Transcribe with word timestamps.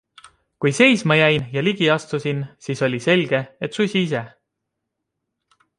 Kui 0.63 0.71
seisma 0.77 1.17
jäin 1.19 1.45
ja 1.57 1.63
ligi 1.67 1.89
astusin, 1.97 2.41
siis 2.67 2.83
oli 2.89 3.03
selge, 3.09 3.45
et 3.69 3.79
susi 3.79 4.05
ise. 4.09 4.25